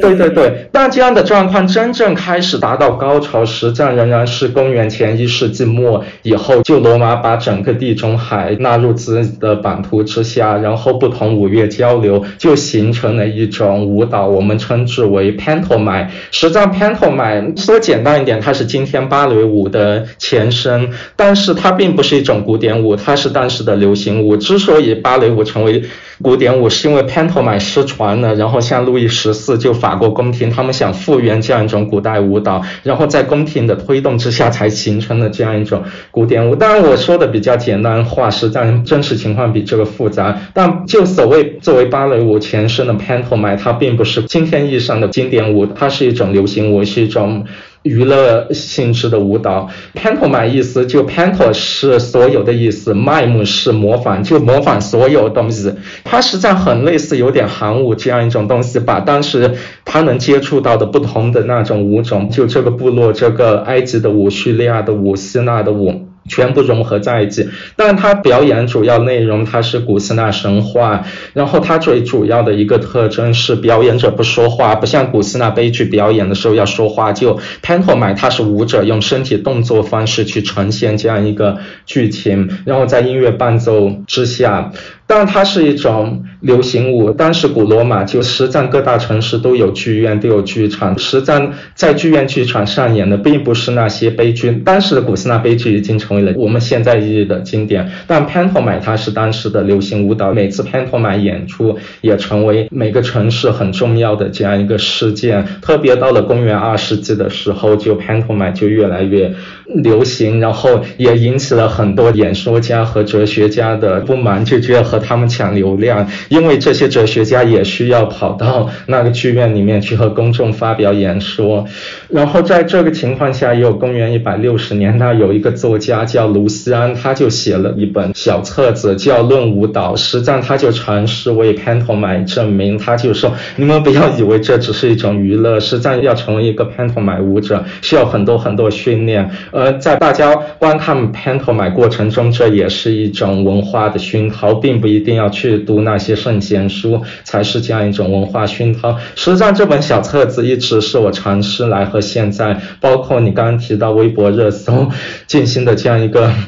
[0.00, 16.06] 对 对对，但这样的状况真正开始达到高潮实战仍然是公元前一世纪末以后，就罗马把整个地中海纳入自己的版图之下，然后不同五岳交流，就形成了一种舞蹈，我们称之为 pantomime。
[16.30, 24.36] 实际上 pantomime 说简单一点，它是今天芭蕾舞的前身，但是它并不是一种古典舞，它是当时的流行舞。
[24.36, 25.82] 之所以芭蕾舞成为
[26.24, 36.56] 古典舞是因为 pantomime 失传了，然后像路易十四就法国宫廷，他们想复原这样一种古代舞蹈，然后在宫廷的推动之下才形成了这样一种古典舞。
[36.56, 40.40] 当然我说的比较简单化，实际上真实情况比这个复杂。
[40.54, 47.44] 但就所谓作为芭蕾舞前身的 pantomime，它并不是今天意义上的经典舞，它是一种流行舞，是一种。
[47.84, 55.72] 娱乐性质的舞蹈，pantom 的意思就 panto 是所有的意思，mime 是模仿，就模仿所有东西。
[56.02, 59.54] 它实际上很类似，有点韩舞这样一种东西，把当时
[59.84, 66.08] 他能接触到的不同的那种舞种，就这个部落，这个埃及的舞、叙利亚的舞、希腊的舞。
[66.28, 84.72] 全部融合在一起，但它表演主要内容它是古希腊神话，然后它最主要的一个特征是表演者不说话，不像古希腊悲剧表演的时候要说话，就 pantomime 它是舞者用身体动作方式去呈现这样一个剧情，然后在音乐伴奏之下，
[85.06, 87.10] 但它是一种流行舞。
[87.10, 94.50] 当时古罗马就实战各大城市都有剧院，都有剧场，实战在剧院、剧场上演的并不是那些悲剧。
[94.64, 101.16] 当时的古希腊悲剧已经成为了我们现在意义的经典，但 p a n t o m i 它是当时的流行舞蹈，每次 p a n t o m i
[101.16, 105.44] 演出也成为每个城市很重要的这样一个事件。
[105.60, 109.32] 特别到了公元二世纪的时候，就 p a n t o m i 就越来越
[109.66, 121.66] 流行，然后也引起了很多演说家和哲学家的不满，就觉得和他们抢流量，因为这些哲学家也需要跑到那个剧院里面去和公众发表演说。
[122.14, 139.28] 然后在这个情况下，也有公元一百六十年，那有一个作家叫卢西安，他就写了一本小册子叫《论舞蹈》，实际上他就尝试为 pantomime 证明，他就说你们不要以为这只是一种娱乐，实际上要成为一个 pantomime 舞者需要很多很多训练。
[139.50, 148.96] 呃，在大家观看 pantomime 过程中，这也是一种文化的熏陶，并不一定要去读那些圣贤书才是这样一种文化熏陶。
[149.16, 154.88] 实际上，这本小册子一直是我尝试来和现在，包括你刚刚提到微博热搜
[155.26, 156.30] 进行的这样一个。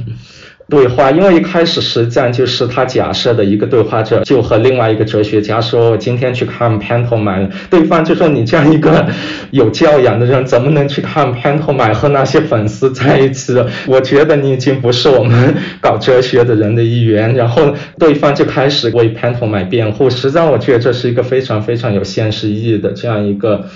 [0.68, 9.06] 对话，因为一开始实际上就是他假设的一个对话者，就和另外一个哲学家说：“我今天去看 p a n t o m i m。”对方就说：“你这样一个
[9.52, 13.54] 有教养的人，怎么能去看 p a n t o m i m 和那些粉丝在一起？
[13.86, 20.10] 我觉得你已经不是我们搞哲学的人的一员。”然后对方就开始为 pantom 辩护。
[20.10, 23.66] 实际上，我觉得这是一个非常非常有现实意义的这样一个。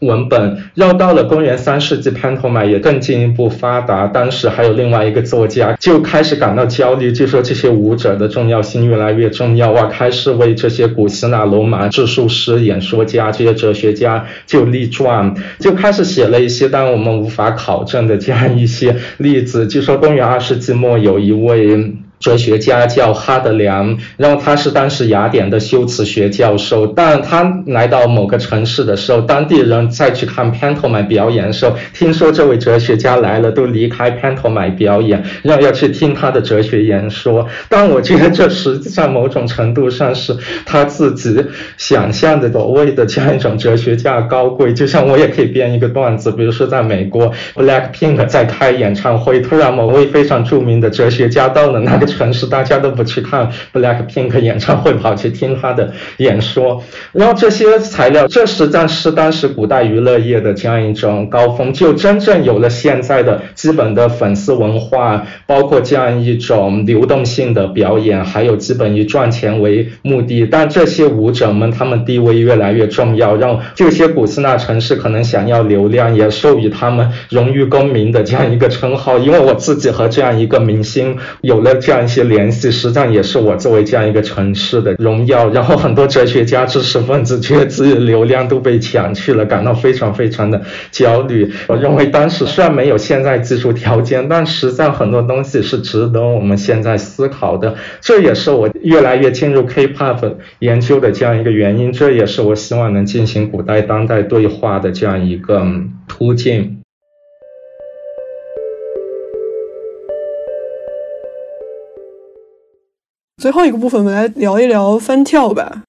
[0.00, 4.06] 文本绕到了公元三世纪潘托马也更进一步发达。
[4.06, 19.66] 当时还有另外一个作家就开始感到焦虑，就说这些舞者的重要性越来越重要啊，开始为这些古希腊、罗马智术师、演说家、这些哲学家就立传，就开始写了一些但我们无法考证的这样一些例子。
[19.66, 21.96] 据说公元二世纪末有一位。
[22.18, 26.86] 哲学家叫哈德良，然后他是当时雅典的修辞学教授。
[26.88, 37.46] 但他来到某个城市的时候，当地人再去看 pantomime 表演的时候，听说这位哲学家来了，都离开 pantomime 表演，然后要去听他的哲学演说。
[37.68, 41.44] 但我觉得这实际上某种程度上是他自己
[41.76, 44.74] 想象的所谓的这样一种哲学家高贵。
[44.74, 52.07] 就像我也可以编一个段子，比如说在美国，Black Pink 在开演唱会，突然某位非常著名的哲学家到了那里。
[52.08, 56.82] 城市大家都不去看 Black Pink 演唱会，跑去听他的演说。
[57.12, 70.46] 然后这些材料，这实在是当时古代娱乐业的这样一种高峰，就真正有了现在的基本的粉丝文化，包括这样一种流动性的表演，还有基本以赚钱为目的。
[70.46, 79.18] 但这些舞者们，他们地位越来越重要，让这些古斯纳城市可能想要流量，也授予他们荣誉公民的这样一个称号。
[79.18, 81.97] 因为我自己和这样一个明星有了这样。
[82.04, 85.48] 一些联系，实际上也是我作为这样一个城市的荣耀。
[85.50, 91.50] 然后很多哲学家、知识分子觉得自己的流量都被抢去了，感到非常非常的焦虑。
[91.66, 97.74] 我认为当时虽然没有现在技术条件，但实际上很多东西是值得我们现在思考的。
[98.00, 101.92] 这也是我越来越进入 K-pop 研究的这样一个原因。
[101.92, 105.66] 这也是我希望能进行古代当代对话的这样一个
[106.06, 106.77] 途径。
[113.38, 115.82] 最后一个部分，我们来聊一聊翻跳吧。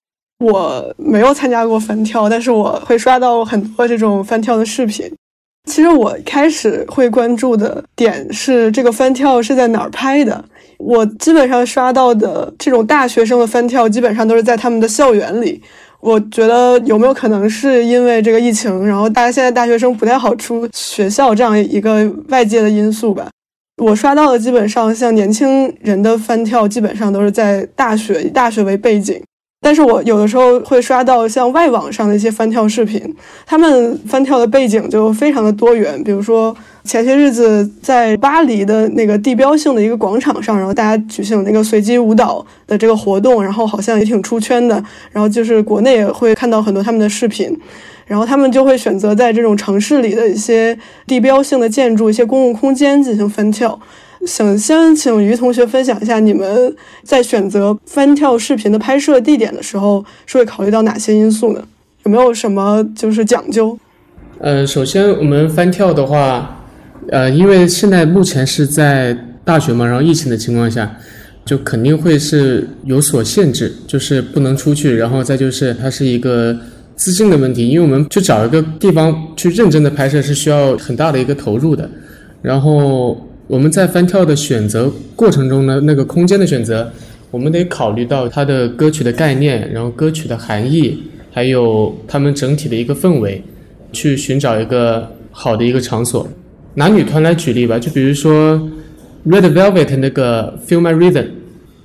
[0.46, 5.12] 我没有参加过翻跳，但是我会刷到很多这种翻跳的视频。
[5.70, 10.46] 其实我开始会关注的点是这个翻跳是在哪儿拍的。
[10.78, 15.62] 我基本上刷到的这种大学生的翻跳，基本上都是在他们的校园里。
[16.00, 23.28] 我觉得有没有可能是因为这个疫情，然后大家现在大学生不太好出学校这样一个外界的因素吧？
[23.80, 29.20] 我刷到的基本上像年轻人的翻跳，基本上都是在大学，以大学为背景。
[29.62, 33.02] 但是我有的时候会刷到像外网上的一些翻跳视频，
[33.46, 36.02] 他们翻跳的背景就非常的多元。
[36.02, 36.56] 比如说
[36.86, 44.82] 前些日子在巴黎的那个地标性的一个广场上，然后大家举行那个随机舞蹈的这个活动，然后好像也挺出圈的。
[45.12, 47.54] 然后就是国内也会看到很多他们的视频。
[48.10, 53.80] 然后他们就会选择在这种城市里的一些地标性的建筑、一些公共空间进行翻跳。
[54.26, 61.64] 想先请于同学分享一下，你们在选择翻跳视频的拍摄地点的时候，是会考虑到哪些因素呢？
[62.04, 63.78] 有没有什么就是讲究？
[64.40, 66.64] 呃，首先我们翻跳的话，
[67.12, 70.92] 呃，因为现在目前是在大学嘛，然后疫情的情况下，
[71.46, 76.58] 就肯定会是有所限制，就是不能出去，然后再就是它是一个。
[77.00, 81.90] 资金的问题，因为我们去找一个地方去认真的拍摄是需要很大的一个投入的。
[82.42, 86.92] 然后我们在翻跳的选择过程中呢，那个空间的选择
[87.32, 93.42] 我们得考虑到它的歌曲的概念，然后歌曲的含义，还有他们整体的一个氛围，
[93.94, 96.28] 去寻找一个好的一个场所。
[96.74, 98.60] 拿女团来举例吧，就比如说
[99.26, 101.28] Red Velvet 那个 Feel My Rhythm，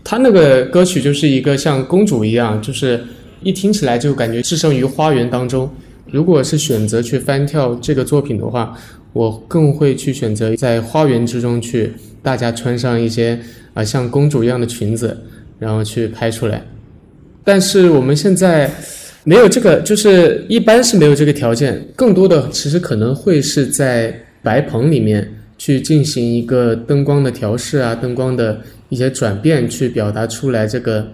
[0.02, 3.00] 它那个歌曲就是一个像公主一样，就是
[3.44, 5.70] 一听起来就感觉置身于花园当中。
[6.10, 8.76] 如果是选择去翻跳这个作品的话，
[9.12, 11.92] 我更会去选择在花园之中去，
[12.22, 13.38] 大家穿上一些
[13.72, 15.16] 啊像公主一样的裙子，
[15.58, 16.64] 然后去拍出来。
[17.42, 18.70] 但是我们现在
[19.24, 25.28] 没有这个，就是一般是没有这个条件，更多的其实可能会是在白棚里面
[25.58, 31.06] 去进行一个灯光的调试啊，灯光的一些转变，去表达出来这个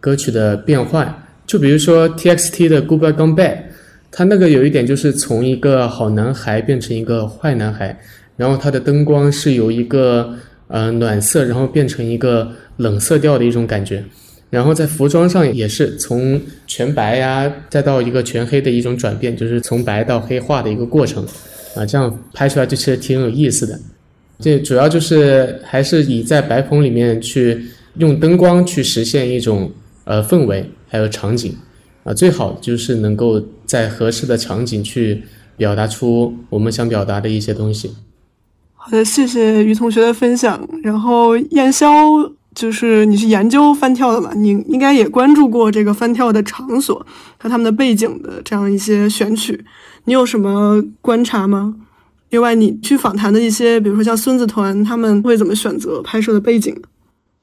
[0.00, 1.14] 歌曲的变换。
[1.48, 3.56] 就比如说 TXT 的 Goodbye Gone Bad。
[4.10, 7.94] 它那个有一点就是从一个好男孩变成一个坏男孩，
[8.38, 10.34] 然后它的灯光是由一个
[10.68, 14.02] 呃暖色，然后变成一个冷色调的一种感觉，
[14.48, 21.22] 然后在服装上也是从全白呀，再到一个全黑的一种转变，就是从白到黑化的一个过程，
[21.76, 23.78] 啊，这样拍出来就其实挺有意思的。
[24.40, 27.62] 这主要就是还是以在白棚里面去
[27.98, 29.70] 用灯光去实现一种
[30.04, 31.54] 呃氛围还有场景。
[32.04, 35.22] 啊，最好就是能够在合适的场景去
[35.56, 37.94] 表达出我们想表达的一些东西。
[38.74, 40.66] 好的，谢谢于同学的分享。
[40.82, 44.32] 然后燕霄，就是你是研究翻跳的嘛？
[44.34, 47.04] 你应该也关注过这个翻跳的场所
[47.36, 49.62] 和他们的背景的这样一些选取，
[50.04, 51.74] 你有什么观察吗？
[52.30, 56.74] 另外，你去访谈的一些，比如说像孙子团，他们会怎么选择拍摄的背景？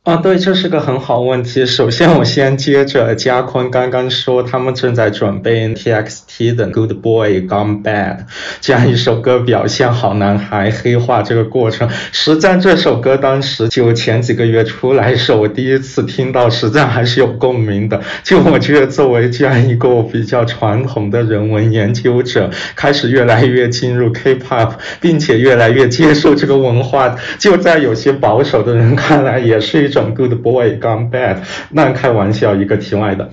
[0.06, 1.66] 啊，对，这是个很好问题。
[1.66, 8.18] 首先，我先接着嘉坤刚刚说，他们正在准备 TXT 的《Good Boy Gone Bad
[8.62, 11.90] 》这样一首歌，表现好男孩黑化这个过程。
[12.12, 18.00] 实战这首歌当时就前几个月出来时候，我第一次听到，实战还是有共鸣的。
[18.22, 29.95] 就我觉得，作为这样一个比较传统的人文研究者，开始越来越进入 K-pop，并且越来越接受这个文化，就在有些保守的人看来，也是一种。
[30.04, 31.38] Good boy gone bad，
[31.70, 33.30] 那开玩笑，一个题外的，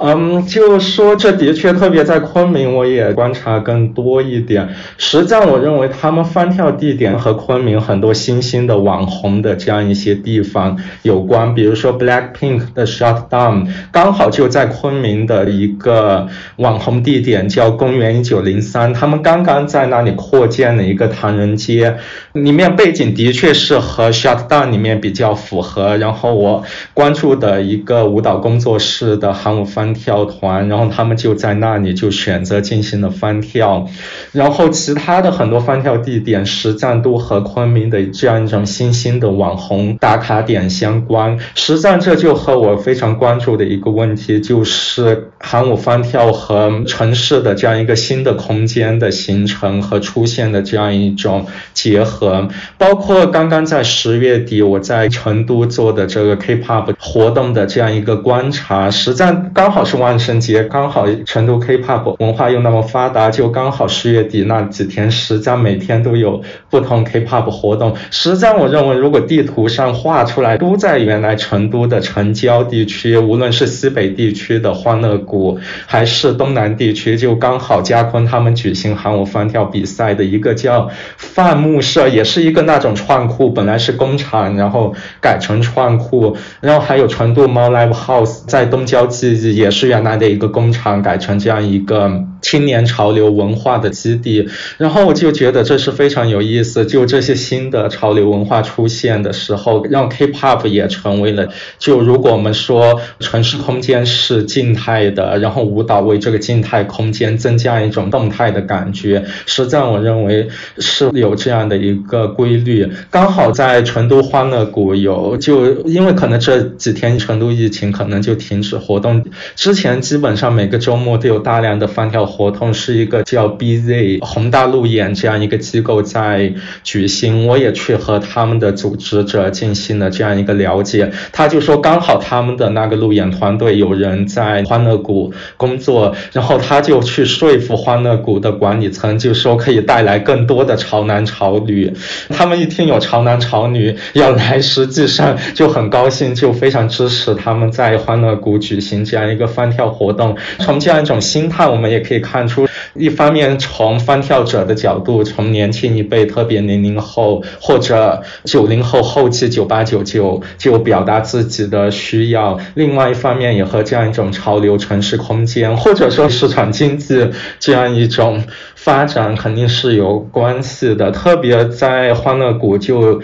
[0.00, 4.68] 嗯，就说这的确特别在昆明，我也观察更多一点。
[4.98, 21.96] 实际上，我认为他们翻跳地点和昆明很多新兴的网红的这样一些地方有关，比如说 Blackpink 的 Shutdown，刚好就在昆明的一个网红地点叫公园一九零三，他们刚刚在那里扩建了一个唐人街，
[22.32, 25.96] 里面背景的确是和 Shutdown 里面比较符合。
[26.06, 26.62] 然后我
[26.94, 33.88] 关注的一个舞蹈工作室的韩舞翻跳团，然后他们就在那里就选择进行了翻跳，
[34.30, 41.36] 然后其他的很多翻跳地点实战都和昆明的这样一种新兴的网红打卡点相关。
[41.56, 52.48] 实战这就和我非常关注的一个问题，就是韩舞翻跳和城市的这样一个新的空间的形成和出现的这样一种结合，
[52.78, 55.95] 包括刚刚在十月底我在成都做。
[55.96, 67.96] 的这个 K-pop 活动的这样一个观察，实战刚好是万圣节，刚好成都 K-pop 文化又那么发达，就刚好十月底那几天，实战每天都有不同 K-pop 活动。
[68.12, 85.96] 实战我认为，如果地图上画出来都在原来成都的城郊地区，无论是西北地区的欢乐谷，还是东南地区，就刚好嘉坤他们举行韩舞翻跳比赛的一个叫范木社，也是一个那种创库，本来是工厂，然后改成换。
[85.96, 92.24] 库，然后还有成都猫 Live House，在东郊记忆也是原来的一个工厂，改成这样一个。
[92.46, 96.86] 青年潮流文化的基地，然后我就觉得这是非常有意思。
[96.86, 101.48] 就这些新的潮流文化出现的时候，让 K-pop 也成为了。
[101.80, 112.88] 就如果我们说城市空间是静态的，然后舞蹈为这个静态空间增加一种动态的感觉，实际上我认为是有这样的一个规律。
[113.10, 119.24] 刚好在成都欢乐谷有，就因为可能这几天成都疫情可能就停止活动，
[119.56, 122.24] 之前基本上每个周末都有大量的翻跳。
[122.36, 126.52] 活动是一个叫 BZ 宏大路演这样一个机构在
[126.84, 131.10] 举行，我也去和他们的组织者进行了这样一个了解。
[131.32, 141.90] 他就说刚好他们的那个路演团队有人在欢乐谷工作，然后他就去说服欢乐谷的管理层，就说可以带来更多的潮男潮女。
[142.28, 150.36] 他们一听有潮男潮女要来，实际上就很高兴，就非常支持他们在欢乐谷举行这样一个翻跳活动。
[150.58, 152.15] 从这样一种心态，我们也可以。
[152.16, 168.42] 可以看出，一方面从翻跳者的角度，从年轻一辈，特别零零后或者九零后后期九八九九就表达自己的需要；另外一方面也和这样一种潮流城市空间，或者说市场经济这样一种
[168.74, 171.10] 发展肯定是有关系的。
[171.10, 173.20] 特别在欢乐谷就。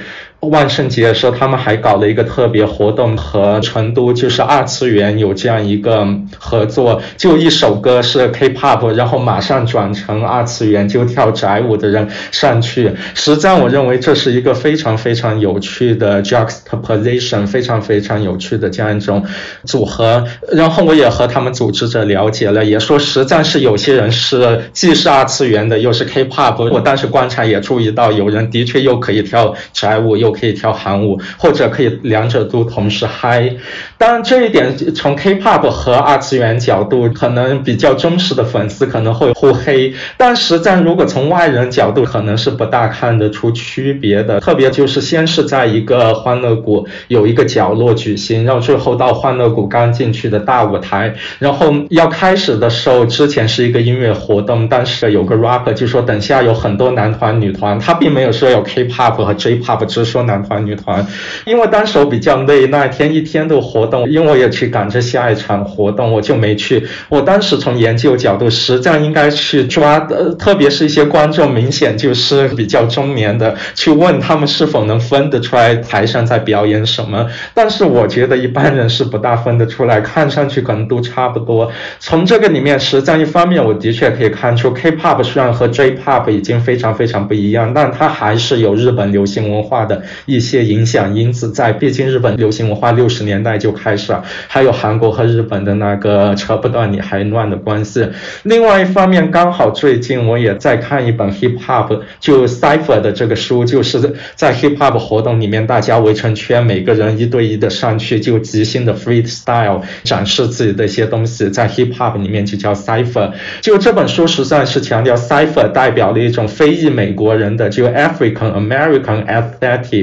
[0.49, 6.05] 万圣节的时候，他们还搞了一个特别活动，和成都就是二次元有这样一个
[6.37, 12.91] 合作，就一首歌是 K-pop，然后马上转成二次元，就跳宅舞的人上去。
[13.15, 19.25] 实际上，我认为这是一个非常非常有趣的 juxtaposition，非常非常有趣的这样一种
[19.65, 20.25] 组合。
[20.51, 26.69] 然后我也和他们组织者了解了，也说实际上是有些人是既是二次元的，又是 K-pop。
[26.73, 33.55] 我当时观察也注意到，有人的确又可以跳宅舞，又可以跳韩舞，或者可以两者都同时嗨。
[33.99, 39.93] 当然，这一点从 K-pop 和二次元角度，可能比较忠实的粉丝可能会互黑。
[40.17, 44.41] 但实际上，如果从外人角度，可能是不大看得出区别的。
[44.41, 51.15] 特别就是先是在一个欢乐谷有一个角落举行，然后最后到欢乐谷刚进去的大舞台。
[51.39, 60.22] 然后要开始的时候，之前是一个音乐活动，但是有个 rapper 就说等下有很多男团女团，他并没有说有 K-pop 和 J-pop，只说。
[60.25, 61.07] 男团、女团，
[61.45, 66.87] 因为当时我比较累，那一天一天的活动，因为我也去赶着下一场活动，我就没去。
[67.09, 77.27] 我当时从研究角度，实际上应该去抓，呃，特别是一些观众明显就是比较中年的，去问他们是否能分得出来台上在表演什么。
[77.55, 81.71] 但是我觉得一般人是不大分得出来，看上去可能都差不多。
[81.99, 90.03] 从这个里面，实际上一方面我的确可以看出，K-pop 虽然和 J-pop 已经非常非常不一样，但它还是有日本流行文化的。
[90.27, 98.09] 一些影响因子在，毕竟日本流行文化六十年代就开始了，还有韩国和日本的那个扯不断理还乱的关系。
[98.43, 113.31] 另外一方面，刚好最近我也在看一本 hip hop 就 cipher 的这个书，就是在 hip hop 活动里面，大家围成圈，每个人一对一的上去就即兴的 freestyle 展示自己的一些东西，在 hip hop 里面就叫 cipher。
[113.61, 120.02] 就这本书实际上是强调 cipher 代表了一种非裔美国人的就 African American aesthetic。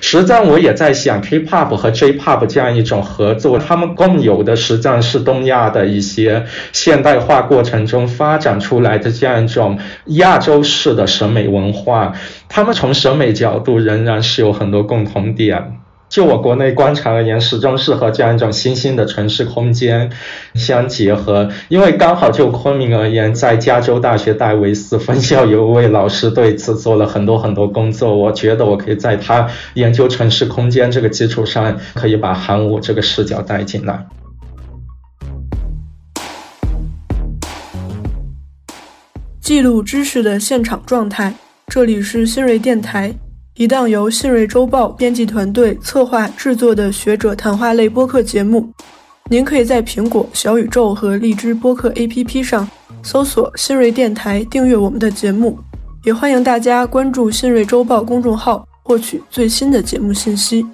[0.00, 12.12] 实际上，我也在想，K-pop 和 J-pop 这样一种合作，他们共有的实际上是东亚的一些现代化过程中发展出来的这样一种亚洲式的审美文化，
[12.48, 15.83] 他们从审美角度仍然是有很多共同点。
[16.14, 20.08] 就我国内观察而言，始终是和这样一种新兴的城市空间
[20.54, 21.50] 相结合。
[21.68, 28.16] 因为刚好就昆明而言，在加州大学戴维斯分校有一位老师对此做了很多很多工作。
[28.16, 34.06] 我觉得我可以在他研究城市空间这个基础上，可以把韩武这个视角带进来。
[39.40, 41.34] 记录知识的现场状态，
[41.66, 43.12] 这里是新锐电台。
[43.56, 48.68] 一档由信瑞周报编辑团队策划制作的学者谈话类播客节目，
[49.30, 52.68] 您可以在苹果、小宇宙和荔枝播客 APP 上
[53.04, 55.56] 搜索“新锐电台”，订阅我们的节目。
[56.02, 60.66] 也欢迎大家关注信瑞周报公众号，获取最新的节目信息。